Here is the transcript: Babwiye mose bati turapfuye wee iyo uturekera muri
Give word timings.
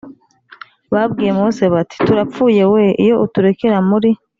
Babwiye 0.93 1.31
mose 1.39 1.63
bati 1.73 1.95
turapfuye 2.05 2.63
wee 2.71 2.95
iyo 3.03 3.15
uturekera 3.25 3.77
muri 3.89 4.09